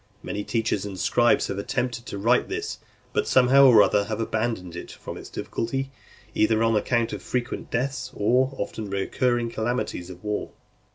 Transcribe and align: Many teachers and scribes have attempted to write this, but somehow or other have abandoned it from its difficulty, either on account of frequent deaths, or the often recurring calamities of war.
Many 0.23 0.43
teachers 0.43 0.83
and 0.83 0.99
scribes 0.99 1.45
have 1.45 1.59
attempted 1.59 2.07
to 2.07 2.17
write 2.17 2.47
this, 2.49 2.79
but 3.13 3.27
somehow 3.27 3.67
or 3.67 3.83
other 3.83 4.05
have 4.05 4.19
abandoned 4.19 4.75
it 4.75 4.91
from 4.91 5.15
its 5.15 5.29
difficulty, 5.29 5.91
either 6.33 6.63
on 6.63 6.75
account 6.75 7.13
of 7.13 7.21
frequent 7.21 7.69
deaths, 7.69 8.09
or 8.15 8.47
the 8.49 8.55
often 8.57 8.89
recurring 8.89 9.51
calamities 9.51 10.09
of 10.09 10.23
war. 10.23 10.53